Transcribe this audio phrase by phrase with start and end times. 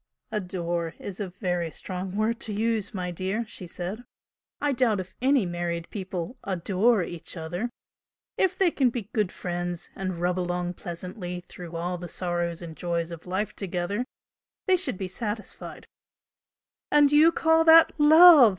[0.31, 4.03] "'Adore' is a very strong word to use, my dear!" she said
[4.59, 7.69] "I doubt if any married people 'adore' each other!
[8.35, 12.75] If they can be good friends and rub along pleasantly through all the sorrows and
[12.75, 14.03] joys of life together,
[14.65, 15.85] they should be satisfied."
[16.89, 18.49] "And you call that LOVE!"